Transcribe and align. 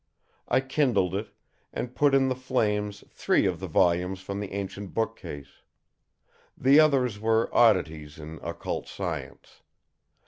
I 0.47 0.61
kindled 0.61 1.13
it, 1.13 1.29
and 1.71 1.93
put 1.93 2.15
in 2.15 2.27
the 2.27 2.35
flames 2.35 3.03
three 3.11 3.45
of 3.45 3.59
the 3.59 3.67
volumes 3.67 4.19
from 4.19 4.39
the 4.39 4.51
ancient 4.53 4.95
bookcase. 4.95 5.61
The 6.57 6.79
others 6.79 7.19
were 7.19 7.53
oddities 7.55 8.17
in 8.17 8.39
occult 8.41 8.87
science. 8.87 9.61